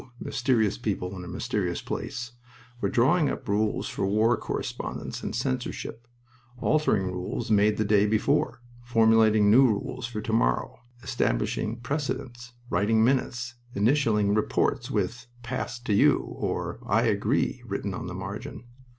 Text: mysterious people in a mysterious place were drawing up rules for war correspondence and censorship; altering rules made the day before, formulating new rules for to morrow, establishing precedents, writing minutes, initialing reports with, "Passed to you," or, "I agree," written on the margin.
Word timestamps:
mysterious 0.19 0.79
people 0.79 1.15
in 1.15 1.23
a 1.23 1.27
mysterious 1.27 1.79
place 1.79 2.31
were 2.81 2.89
drawing 2.89 3.29
up 3.29 3.47
rules 3.47 3.87
for 3.87 4.03
war 4.03 4.35
correspondence 4.35 5.21
and 5.21 5.35
censorship; 5.35 6.07
altering 6.57 7.03
rules 7.11 7.51
made 7.51 7.77
the 7.77 7.85
day 7.85 8.07
before, 8.07 8.63
formulating 8.83 9.51
new 9.51 9.63
rules 9.63 10.07
for 10.07 10.19
to 10.19 10.33
morrow, 10.33 10.79
establishing 11.03 11.75
precedents, 11.79 12.53
writing 12.71 13.03
minutes, 13.03 13.53
initialing 13.75 14.35
reports 14.35 14.89
with, 14.89 15.27
"Passed 15.43 15.85
to 15.85 15.93
you," 15.93 16.17
or, 16.17 16.79
"I 16.87 17.03
agree," 17.03 17.61
written 17.67 17.93
on 17.93 18.07
the 18.07 18.15
margin. 18.15 18.63